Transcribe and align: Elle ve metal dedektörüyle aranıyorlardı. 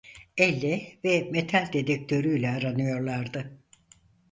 Elle 0.37 0.97
ve 1.03 1.29
metal 1.31 1.73
dedektörüyle 1.73 2.49
aranıyorlardı. 2.49 3.57